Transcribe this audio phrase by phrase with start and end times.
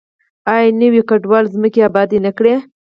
[0.53, 2.55] آیا نویو کډوالو ځمکې ابادې نه کړې؟